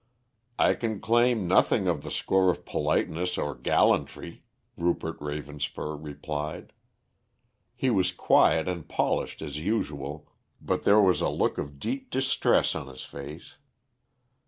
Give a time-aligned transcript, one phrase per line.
[0.57, 4.41] "I can claim nothing on the score of politeness or gallantry,"
[4.75, 6.73] Rupert Ravenspur replied.
[7.75, 10.27] He was quiet and polished as usual,
[10.59, 13.57] but there was a look of deep distress on his face.